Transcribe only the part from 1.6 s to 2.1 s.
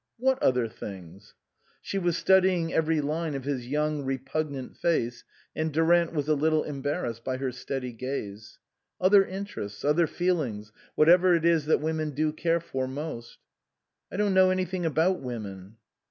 She